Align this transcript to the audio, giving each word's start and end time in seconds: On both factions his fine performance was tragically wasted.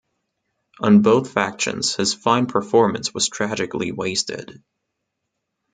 On 0.79 1.03
both 1.03 1.29
factions 1.31 1.93
his 1.95 2.15
fine 2.15 2.47
performance 2.47 3.13
was 3.13 3.29
tragically 3.29 3.91
wasted. 3.91 4.63